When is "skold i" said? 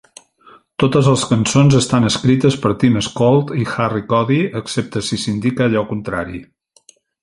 3.11-3.69